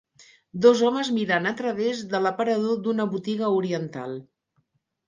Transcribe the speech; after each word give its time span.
Dos 0.65 0.79
homes 0.87 1.11
mirant 1.17 1.49
a 1.49 1.53
través 1.61 2.01
de 2.15 2.23
l'aparador 2.25 2.83
d'una 2.89 3.09
botiga 3.17 3.53
oriental. 3.61 4.19